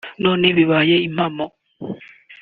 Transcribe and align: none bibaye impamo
none 0.23 0.45
bibaye 0.57 0.95
impamo 1.07 1.45